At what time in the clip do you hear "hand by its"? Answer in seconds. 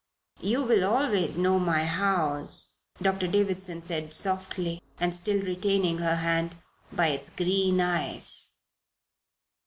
6.15-7.29